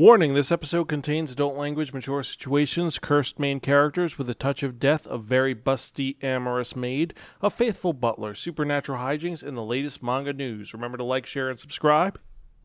[0.00, 4.78] Warning this episode contains adult language, mature situations, cursed main characters with a touch of
[4.78, 10.32] death, a very busty, amorous maid, a faithful butler, supernatural hijinks, and the latest manga
[10.32, 10.72] news.
[10.72, 12.18] Remember to like, share, and subscribe.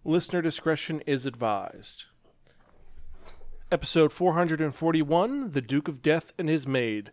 [0.05, 2.05] Listener discretion is advised.
[3.69, 7.11] Episode 441 The Duke of Death and His Maid.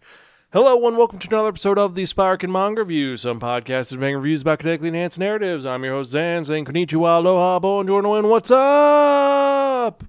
[0.52, 4.42] Hello, and welcome to another episode of the Spiraken Manga Review, some podcasts advancing reviews
[4.42, 5.66] about kinetically enhanced narratives.
[5.66, 10.04] I'm your host, Zan, saying konnichiwa, aloha, bonjour, and what's up?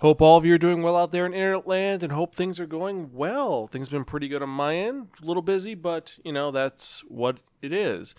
[0.00, 2.60] Hope all of you are doing well out there in internet land and hope things
[2.60, 3.66] are going well.
[3.66, 5.08] Things have been pretty good on my end.
[5.20, 8.14] A little busy, but, you know, that's what it is.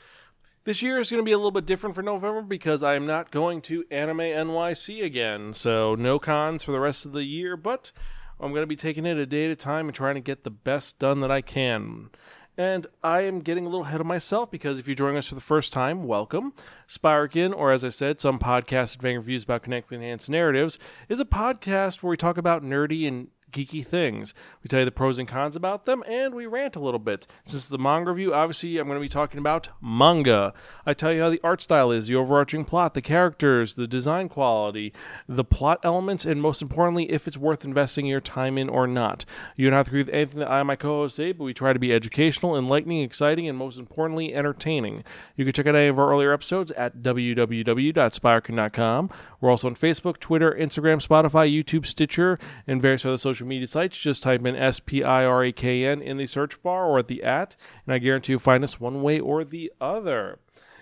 [0.65, 3.07] This year is going to be a little bit different for November because I am
[3.07, 5.53] not going to Anime NYC again.
[5.53, 7.93] So, no cons for the rest of the year, but
[8.41, 10.43] I'm going to be taking it a day at a time and trying to get
[10.43, 12.09] the best done that I can.
[12.59, 15.35] And I am getting a little ahead of myself because if you're joining us for
[15.35, 16.51] the first time, welcome.
[16.89, 20.77] Spiraken, or as I said, some podcast advancing reviews about connected enhanced narratives,
[21.07, 24.33] is a podcast where we talk about nerdy and geeky things.
[24.63, 27.27] We tell you the pros and cons about them, and we rant a little bit.
[27.43, 30.53] Since the manga review, obviously, I'm going to be talking about manga.
[30.85, 34.29] I tell you how the art style is, the overarching plot, the characters, the design
[34.29, 34.93] quality,
[35.27, 39.25] the plot elements, and most importantly, if it's worth investing your time in or not.
[39.55, 41.43] You don't have to agree with anything that I and my co hosts say, but
[41.43, 45.03] we try to be educational, enlightening, exciting, and most importantly, entertaining.
[45.35, 49.09] You can check out any of our earlier episodes at www.spiraken.com.
[49.41, 53.97] We're also on Facebook, Twitter, Instagram, Spotify, YouTube, Stitcher, and various other social media sites.
[53.97, 56.99] Just type in S P I R A K N in the search bar or
[56.99, 60.39] at the at, and I guarantee you'll find us one way or the other.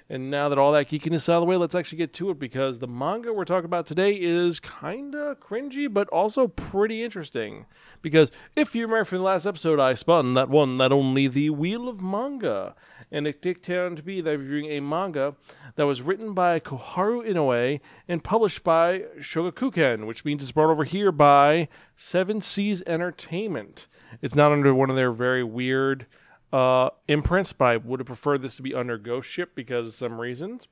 [0.09, 2.29] And now that all that geekiness is out of the way, let's actually get to
[2.29, 7.03] it because the manga we're talking about today is kind of cringy, but also pretty
[7.03, 7.65] interesting.
[8.01, 11.49] Because if you remember from the last episode, I spun that one, that only the
[11.49, 12.73] Wheel of Manga.
[13.11, 15.35] And it did turn to be that we're reviewing a manga
[15.75, 20.85] that was written by Koharu Inoue and published by Shogakukan, which means it's brought over
[20.85, 23.87] here by Seven Seas Entertainment.
[24.21, 26.05] It's not under one of their very weird
[26.53, 29.93] uh, imprints, but I would have preferred this to be under Ghost Ship because of
[29.93, 30.67] some reasons.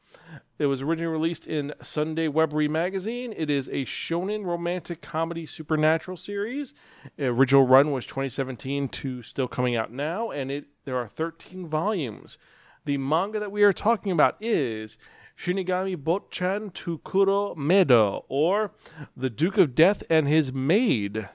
[0.57, 3.33] It was originally released in Sunday Webry magazine.
[3.35, 6.73] It is a shonen romantic comedy supernatural series.
[7.17, 11.67] The original run was 2017 to still coming out now, and it there are 13
[11.67, 12.37] volumes.
[12.85, 14.97] The manga that we are talking about is
[15.37, 18.71] Shinigami Botchan Tukuro Medo, or
[19.17, 21.27] The Duke of Death and His Maid.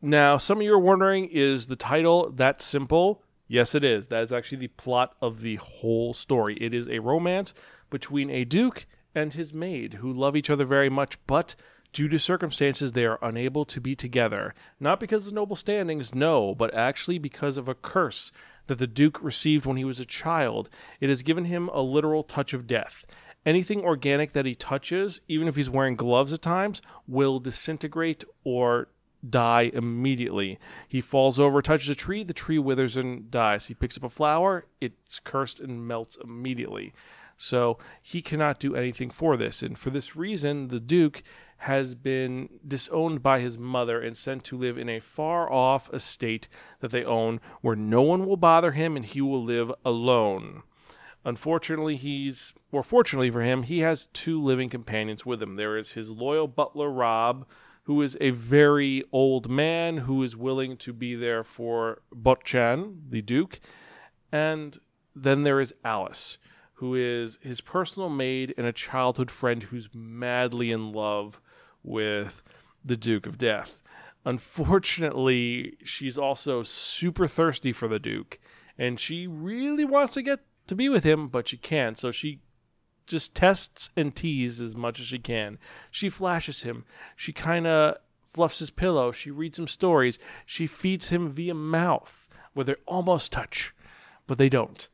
[0.00, 3.22] Now, some of you are wondering, is the title that simple?
[3.48, 4.08] Yes, it is.
[4.08, 6.56] That is actually the plot of the whole story.
[6.60, 7.54] It is a romance
[7.90, 11.54] between a duke and his maid who love each other very much, but
[11.92, 14.54] due to circumstances, they are unable to be together.
[14.80, 18.32] Not because of noble standings, no, but actually because of a curse
[18.66, 20.68] that the duke received when he was a child.
[21.00, 23.06] It has given him a literal touch of death.
[23.46, 28.88] Anything organic that he touches, even if he's wearing gloves at times, will disintegrate or
[29.28, 30.58] die immediately.
[30.88, 33.66] He falls over, touches a tree, the tree withers and dies.
[33.66, 36.92] He picks up a flower, it's cursed and melts immediately.
[37.36, 39.62] So he cannot do anything for this.
[39.62, 41.22] And for this reason, the Duke
[41.58, 46.48] has been disowned by his mother and sent to live in a far off estate
[46.80, 50.62] that they own where no one will bother him and he will live alone.
[51.24, 55.56] Unfortunately, he's, or fortunately for him, he has two living companions with him.
[55.56, 57.46] There is his loyal butler, Rob,
[57.86, 63.22] who is a very old man who is willing to be there for Botchan, the
[63.22, 63.60] Duke.
[64.32, 64.76] And
[65.14, 66.38] then there is Alice,
[66.74, 71.40] who is his personal maid and a childhood friend who's madly in love
[71.84, 72.42] with
[72.84, 73.82] the Duke of Death.
[74.24, 78.40] Unfortunately, she's also super thirsty for the Duke,
[78.76, 81.96] and she really wants to get to be with him, but she can't.
[81.96, 82.40] So she
[83.06, 85.58] just tests and teases as much as she can.
[85.90, 86.84] She flashes him.
[87.14, 87.96] She kind of
[88.34, 89.12] fluffs his pillow.
[89.12, 90.18] She reads him stories.
[90.44, 93.74] She feeds him via mouth, where they almost touch,
[94.26, 94.88] but they don't.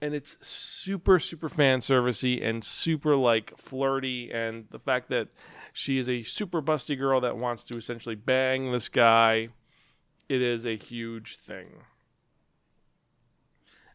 [0.00, 4.30] And it's super, super fan servicey and super like flirty.
[4.32, 5.28] And the fact that
[5.72, 9.48] she is a super busty girl that wants to essentially bang this guy,
[10.28, 11.68] it is a huge thing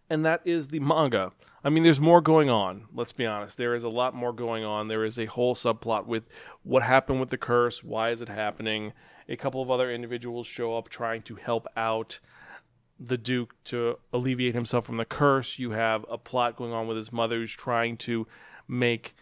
[0.09, 1.31] and that is the manga.
[1.63, 2.85] I mean, there's more going on.
[2.93, 3.57] Let's be honest.
[3.57, 4.87] There is a lot more going on.
[4.87, 6.23] There is a whole subplot with
[6.63, 7.83] what happened with the curse.
[7.83, 8.93] Why is it happening?
[9.27, 12.19] A couple of other individuals show up trying to help out
[12.99, 15.59] the Duke to alleviate himself from the curse.
[15.59, 18.27] You have a plot going on with his mother who's trying to
[18.67, 19.15] make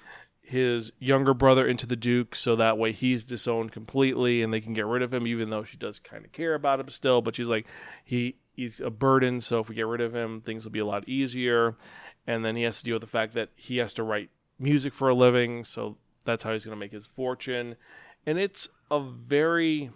[0.48, 4.74] his younger brother into the Duke so that way he's disowned completely and they can
[4.74, 7.22] get rid of him, even though she does kind of care about him still.
[7.22, 7.68] But she's like,
[8.06, 9.42] he he's a burden.
[9.42, 11.76] So if we get rid of him, things will be a lot easier.
[12.26, 14.94] And then he has to deal with the fact that he has to write music
[14.94, 15.66] for a living.
[15.66, 17.76] So that's how he's going to make his fortune.
[18.26, 19.92] and it's a very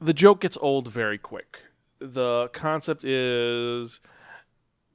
[0.00, 1.58] the joke gets old very quick.
[1.98, 4.00] The concept is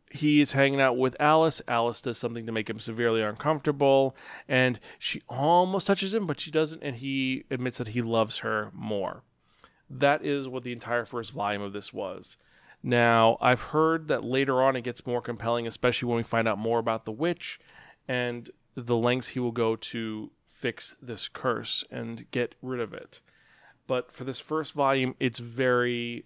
[0.09, 1.61] he is hanging out with Alice.
[1.67, 4.15] Alice does something to make him severely uncomfortable,
[4.47, 8.71] and she almost touches him, but she doesn't, and he admits that he loves her
[8.73, 9.23] more.
[9.89, 12.38] That is what the entire first volume of this was.
[12.81, 16.57] Now, I've heard that later on it gets more compelling, especially when we find out
[16.57, 17.59] more about the witch
[18.07, 23.21] and the lengths he will go to fix this curse and get rid of it.
[23.88, 26.25] But for this first volume, it's very,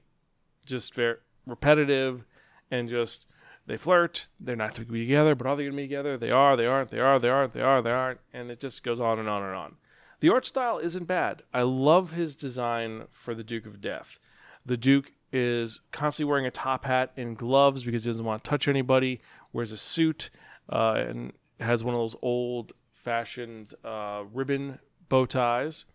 [0.66, 2.26] just very repetitive
[2.70, 3.26] and just
[3.66, 4.28] they flirt.
[4.40, 6.18] They're not to be together, but are they going to be together?
[6.18, 6.58] They are.
[6.58, 6.90] They aren't.
[6.92, 7.20] They are.
[7.20, 7.54] They aren't.
[7.54, 7.82] They are.
[7.82, 8.20] They aren't.
[8.34, 9.76] And it just goes on and on and on.
[10.20, 11.44] The art style isn't bad.
[11.54, 14.20] I love his design for the Duke of Death.
[14.66, 18.50] The Duke is constantly wearing a top hat and gloves because he doesn't want to
[18.50, 19.20] touch anybody.
[19.52, 20.30] Wears a suit
[20.70, 25.86] uh, and has one of those old-fashioned uh, ribbon bow ties.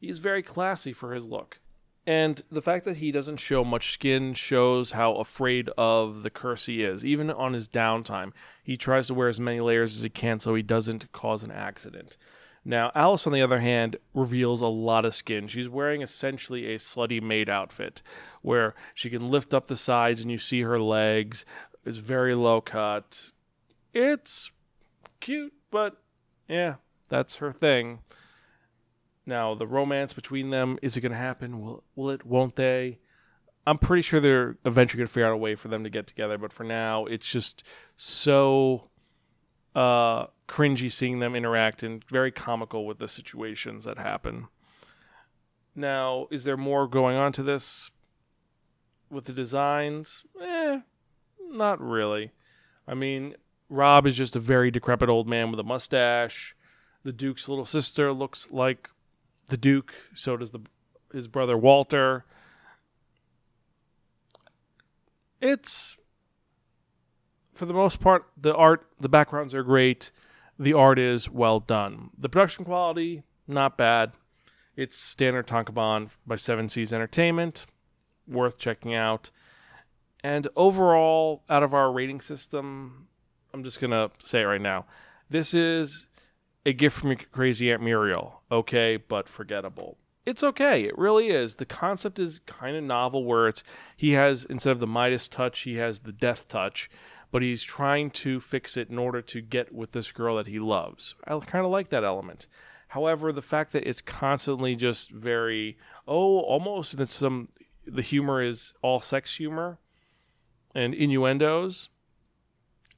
[0.00, 1.60] He's very classy for his look.
[2.06, 6.66] And the fact that he doesn't show much skin shows how afraid of the curse
[6.66, 7.04] he is.
[7.04, 8.30] Even on his downtime,
[8.62, 11.50] he tries to wear as many layers as he can so he doesn't cause an
[11.50, 12.16] accident.
[12.64, 15.48] Now, Alice, on the other hand, reveals a lot of skin.
[15.48, 18.02] She's wearing essentially a slutty maid outfit
[18.42, 21.44] where she can lift up the sides and you see her legs.
[21.84, 23.30] It's very low cut.
[23.92, 24.50] It's
[25.20, 25.96] cute, but
[26.48, 26.74] yeah,
[27.08, 28.00] that's her thing.
[29.26, 31.60] Now, the romance between them, is it going to happen?
[31.60, 32.24] Will, will it?
[32.24, 33.00] Won't they?
[33.66, 36.06] I'm pretty sure they're eventually going to figure out a way for them to get
[36.06, 37.64] together, but for now, it's just
[37.96, 38.90] so
[39.74, 44.46] uh, cringy seeing them interact and very comical with the situations that happen.
[45.74, 47.90] Now, is there more going on to this
[49.10, 50.22] with the designs?
[50.40, 50.80] Eh,
[51.50, 52.30] not really.
[52.86, 53.34] I mean,
[53.68, 56.54] Rob is just a very decrepit old man with a mustache.
[57.02, 58.88] The Duke's little sister looks like
[59.46, 59.94] the Duke.
[60.14, 60.60] So does the
[61.12, 62.24] his brother Walter.
[65.40, 65.96] It's
[67.54, 70.10] for the most part the art, the backgrounds are great.
[70.58, 72.10] The art is well done.
[72.18, 74.12] The production quality not bad.
[74.76, 77.66] It's standard Tankobon by Seven Seas Entertainment,
[78.26, 79.30] worth checking out.
[80.22, 83.06] And overall, out of our rating system,
[83.54, 84.86] I'm just gonna say it right now.
[85.30, 86.06] This is
[86.66, 89.96] a gift from crazy Aunt Muriel, okay, but forgettable.
[90.26, 90.82] It's okay.
[90.82, 91.54] It really is.
[91.54, 93.62] The concept is kind of novel where it's
[93.96, 96.90] he has instead of the Midas touch, he has the death touch,
[97.30, 100.58] but he's trying to fix it in order to get with this girl that he
[100.58, 101.14] loves.
[101.24, 102.48] I kind of like that element.
[102.88, 105.78] However, the fact that it's constantly just very
[106.08, 107.48] oh, almost and it's some
[107.86, 109.78] the humor is all sex humor
[110.74, 111.88] and innuendos.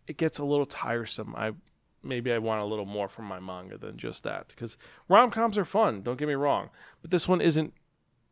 [0.06, 1.34] It gets a little tiresome.
[1.36, 1.52] I
[2.02, 4.48] maybe I want a little more from my manga than just that.
[4.48, 4.76] Because
[5.08, 6.70] rom coms are fun, don't get me wrong.
[7.02, 7.74] But this one isn't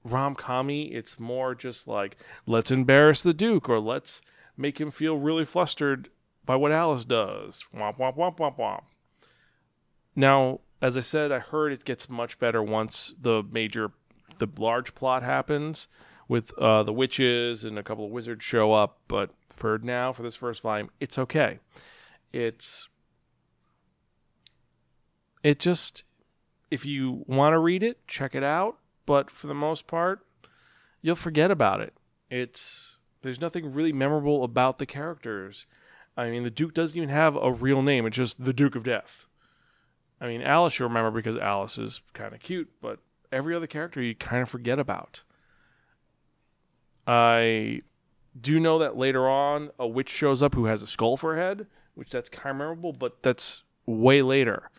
[0.04, 0.92] rom commy.
[0.94, 2.16] It's more just like,
[2.46, 4.20] let's embarrass the Duke or let's
[4.56, 6.08] make him feel really flustered
[6.44, 7.64] by what Alice does.
[7.74, 8.82] Womp, womp, womp, womp, womp.
[10.14, 13.90] Now, as I said, I heard it gets much better once the major,
[14.38, 15.88] the large plot happens
[16.28, 18.98] with uh, the witches and a couple of wizards show up.
[19.08, 21.58] But for now, for this first volume, it's okay.
[22.32, 22.88] It's
[25.46, 26.02] it just
[26.72, 30.26] if you want to read it, check it out, but for the most part,
[31.02, 31.94] you'll forget about it.
[32.28, 35.66] It's there's nothing really memorable about the characters.
[36.16, 38.06] I mean, the Duke doesn't even have a real name.
[38.06, 39.26] It's just the Duke of Death.
[40.20, 42.98] I mean, Alice you remember because Alice is kind of cute, but
[43.30, 45.22] every other character you kind of forget about.
[47.06, 47.82] I
[48.40, 51.38] do know that later on a witch shows up who has a skull for a
[51.38, 54.70] head, which that's kind of memorable, but that's way later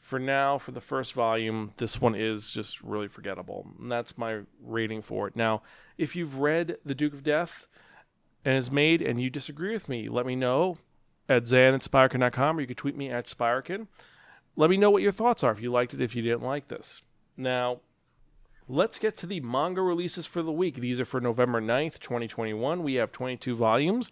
[0.00, 3.66] for now, for the first volume, this one is just really forgettable.
[3.78, 5.36] And that's my rating for it.
[5.36, 5.62] Now,
[5.98, 7.66] if you've read The Duke of Death
[8.44, 10.78] and is made and you disagree with me, let me know
[11.28, 13.86] at zan at spiraken.com or you can tweet me at spirekin.
[14.56, 16.68] Let me know what your thoughts are if you liked it, if you didn't like
[16.68, 17.02] this.
[17.36, 17.80] Now,
[18.68, 20.76] let's get to the manga releases for the week.
[20.76, 22.82] These are for November 9th, 2021.
[22.82, 24.10] We have 22 volumes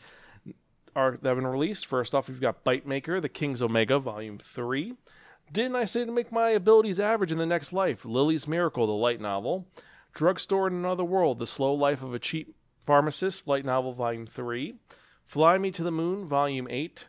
[0.94, 1.86] are, that have been released.
[1.86, 4.94] First off, we've got Bite Maker, The King's Omega, Volume 3.
[5.52, 8.04] Didn't I say to make my abilities average in the next life?
[8.04, 9.66] Lily's Miracle, the light novel.
[10.12, 14.74] Drugstore in Another World, The Slow Life of a Cheap Pharmacist, light novel, volume 3.
[15.26, 17.08] Fly Me to the Moon, volume 8.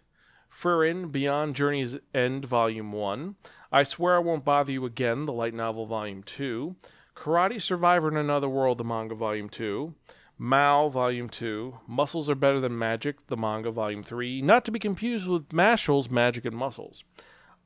[0.50, 3.36] Frieren, Beyond Journey's End, volume 1.
[3.72, 6.76] I Swear I Won't Bother You Again, the light novel, volume 2.
[7.16, 9.94] Karate Survivor in Another World, the manga, volume 2.
[10.42, 11.80] Mao, Volume 2.
[11.86, 14.42] Muscles Are Better Than Magic, the manga, Volume 3.
[14.42, 17.04] Not to be confused with Mashle's Magic and Muscles.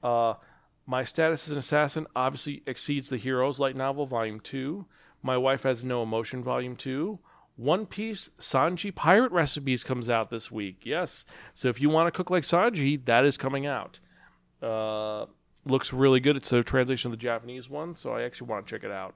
[0.01, 0.33] Uh,
[0.85, 4.85] My Status as an Assassin obviously exceeds the Heroes Light Novel Volume 2.
[5.21, 7.19] My Wife Has No Emotion Volume 2.
[7.55, 10.81] One Piece Sanji Pirate Recipes comes out this week.
[10.83, 11.23] Yes.
[11.53, 13.99] So if you want to cook like Sanji, that is coming out.
[14.61, 15.27] Uh,
[15.65, 16.35] looks really good.
[16.35, 19.15] It's a translation of the Japanese one, so I actually want to check it out.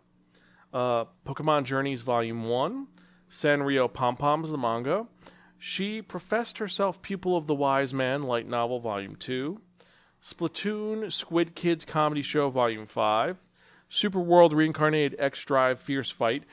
[0.74, 2.88] Uh, Pokemon Journeys Volume 1.
[3.29, 5.07] Sanrio Pom Poms, the manga.
[5.57, 9.57] She professed herself pupil of the wise man, light novel, volume 2.
[10.27, 13.38] Splatoon Squid Kids Comedy Show, volume 5.
[13.88, 16.43] Super World Reincarnated X Drive Fierce Fight,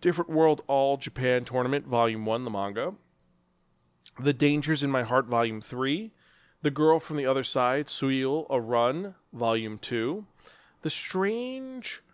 [0.00, 2.94] Different World All Japan Tournament, volume 1, the manga.
[4.20, 6.12] The Dangers in My Heart, volume 3.
[6.62, 10.24] The Girl from the Other Side, Siúil, a Rún, volume 2.
[10.82, 12.04] The Strange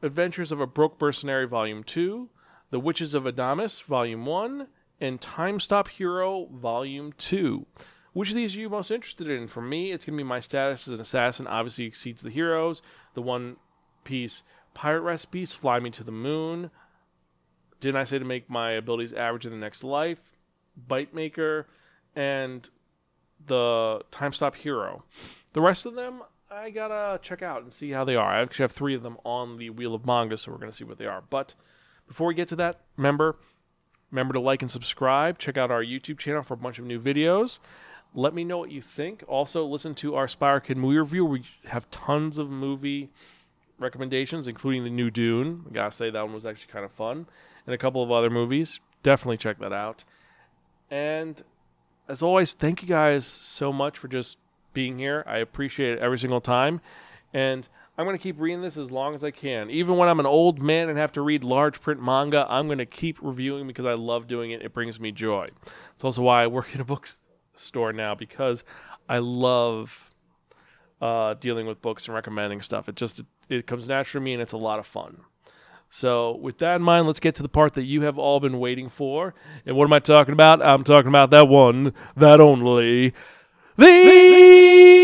[0.00, 2.30] Adventures of a Broke Mercenary, volume 2.
[2.70, 4.66] The Witches of Adamas, volume 1
[4.98, 7.66] and Time Stop Hero Volume 2.
[8.12, 9.46] Which of these are you most interested in?
[9.46, 12.82] For me, it's going to be my status as an assassin obviously exceeds the heroes.
[13.14, 13.56] The One
[14.04, 14.42] Piece
[14.74, 16.70] Pirate Recipes, Fly Me to the Moon.
[17.80, 20.20] Didn't I say to make my abilities average in the next life?
[20.76, 21.66] Bite Maker,
[22.14, 22.68] and
[23.46, 25.04] the Time Stop Hero.
[25.52, 28.30] The rest of them, I gotta check out and see how they are.
[28.30, 30.84] I actually have three of them on the Wheel of Manga, so we're gonna see
[30.84, 31.22] what they are.
[31.28, 31.54] But
[32.06, 33.36] before we get to that, remember
[34.10, 35.38] Remember to like and subscribe.
[35.38, 37.58] Check out our YouTube channel for a bunch of new videos.
[38.14, 39.22] Let me know what you think.
[39.28, 41.24] Also, listen to our Spiraken movie review.
[41.24, 43.10] We have tons of movie
[43.78, 45.64] recommendations, including the new Dune.
[45.70, 47.26] I gotta say that one was actually kind of fun,
[47.66, 48.80] and a couple of other movies.
[49.02, 50.04] Definitely check that out.
[50.90, 51.40] And
[52.08, 54.36] as always, thank you guys so much for just
[54.74, 55.24] being here.
[55.26, 56.80] I appreciate it every single time.
[57.32, 59.70] And I'm going to keep reading this as long as I can.
[59.70, 62.78] Even when I'm an old man and have to read large print manga, I'm going
[62.78, 64.62] to keep reviewing because I love doing it.
[64.62, 65.48] It brings me joy.
[65.94, 66.84] It's also why I work in a
[67.60, 68.64] bookstore now because
[69.06, 70.10] I love
[71.02, 72.88] uh, dealing with books and recommending stuff.
[72.88, 75.20] It just it, it comes naturally to me and it's a lot of fun.
[75.90, 78.60] So, with that in mind, let's get to the part that you have all been
[78.60, 79.34] waiting for.
[79.66, 80.62] And what am I talking about?
[80.62, 83.12] I'm talking about that one, that only,
[83.76, 84.99] the, the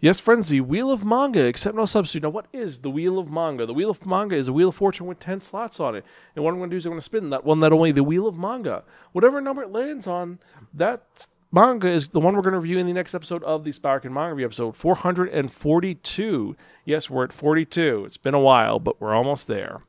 [0.00, 2.22] Yes, the Wheel of Manga, except no substitute.
[2.22, 3.66] Now, what is the Wheel of Manga?
[3.66, 6.04] The Wheel of Manga is a Wheel of Fortune with 10 slots on it.
[6.36, 7.90] And what I'm going to do is I'm going to spin that one, that only
[7.90, 8.84] the Wheel of Manga.
[9.10, 10.38] Whatever number it lands on,
[10.72, 13.72] that manga is the one we're going to review in the next episode of the
[13.72, 16.56] Spiraken Manga Review, episode 442.
[16.84, 18.04] Yes, we're at 42.
[18.06, 19.80] It's been a while, but we're almost there.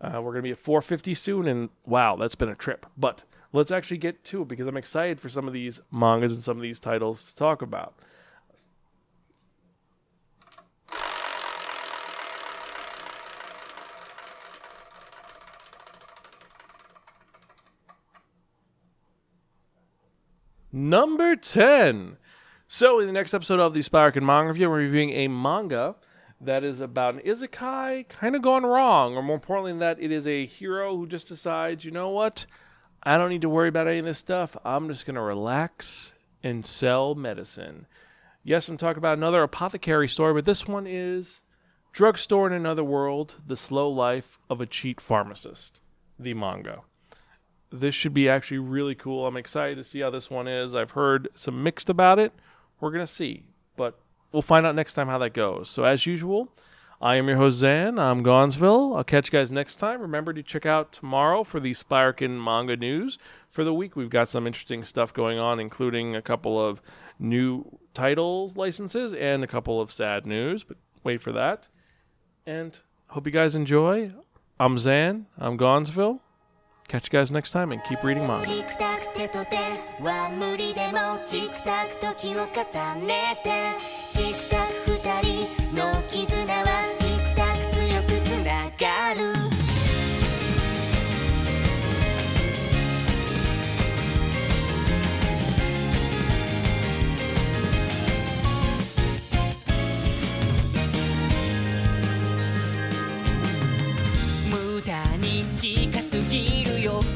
[0.00, 2.86] Uh, we're going to be at 450 soon, and wow, that's been a trip.
[2.96, 6.42] But let's actually get to it because I'm excited for some of these mangas and
[6.42, 7.94] some of these titles to talk about.
[20.74, 22.16] Number 10.
[22.66, 25.96] So, in the next episode of the Spiraken Manga Review, we're reviewing a manga
[26.40, 30.10] that is about an isekai kind of gone wrong, or more importantly than that, it
[30.10, 32.46] is a hero who just decides, you know what?
[33.02, 34.56] I don't need to worry about any of this stuff.
[34.64, 37.86] I'm just going to relax and sell medicine.
[38.42, 41.42] Yes, I'm talking about another apothecary story, but this one is
[41.92, 45.80] Drugstore in Another World The Slow Life of a Cheat Pharmacist,
[46.18, 46.80] the manga
[47.72, 49.26] this should be actually really cool.
[49.26, 50.74] I'm excited to see how this one is.
[50.74, 52.32] I've heard some mixed about it.
[52.80, 53.44] We're going to see,
[53.76, 53.98] but
[54.32, 55.70] we'll find out next time how that goes.
[55.70, 56.48] So, as usual,
[57.00, 57.98] I am your host, Zan.
[57.98, 58.94] I'm Gonzville.
[58.96, 60.00] I'll catch you guys next time.
[60.00, 63.18] Remember to check out tomorrow for the Spiraken manga news.
[63.50, 66.80] For the week, we've got some interesting stuff going on, including a couple of
[67.18, 71.68] new titles licenses and a couple of sad news, but wait for that.
[72.46, 72.78] And
[73.10, 74.12] hope you guys enjoy.
[74.58, 75.26] I'm Zan.
[75.38, 76.21] I'm Gonzville.
[76.91, 78.45] Catch you guys next time and keep reading manga.
[78.45, 79.57] チクタク手と手
[80.01, 83.71] は無理でもチクタク時を重ねて
[84.09, 84.50] チクタク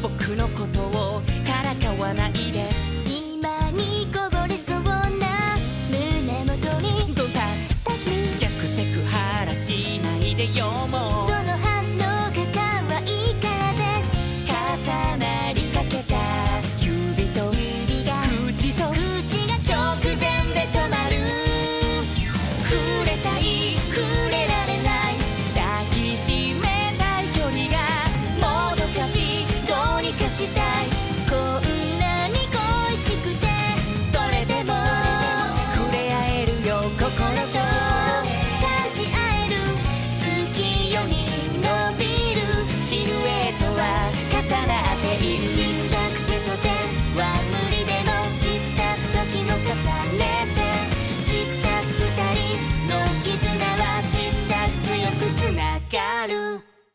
[0.08, 2.85] 僕のことをからかわないで